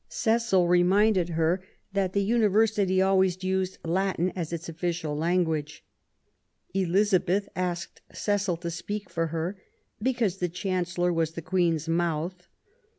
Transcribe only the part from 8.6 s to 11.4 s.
speak for her," because the Chancellor was